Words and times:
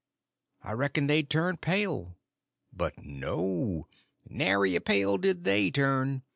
I 0.63 0.71
reckoned 0.71 1.11
they'd 1.11 1.29
turn 1.29 1.57
pale. 1.57 2.17
But 2.73 3.05
no, 3.05 3.87
nary 4.27 4.75
a 4.75 4.81
pale 4.81 5.19
did 5.19 5.43
they 5.43 5.69
turn. 5.69 6.23